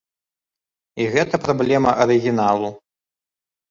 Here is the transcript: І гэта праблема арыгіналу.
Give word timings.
І 1.03 1.07
гэта 1.17 1.43
праблема 1.45 1.97
арыгіналу. 2.09 2.77